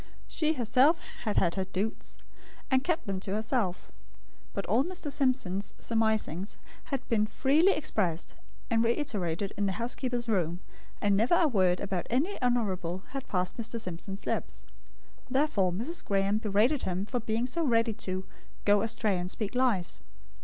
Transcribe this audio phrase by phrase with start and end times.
[0.27, 2.17] She herself had had her "doots,"
[2.71, 3.91] and kept them to herself;
[4.51, 5.11] but all Mr.
[5.11, 8.33] Simpson's surmisings had been freely expressed
[8.71, 10.59] and reiterated in the housekeeper's room;
[11.01, 13.79] and never a word about any honourable lead passed Mr.
[13.79, 14.65] Simpson's lips.
[15.29, 16.03] Therefore Mrs.
[16.03, 18.25] Graem berated him for being so ready to
[18.65, 19.99] "go astray and speak lies."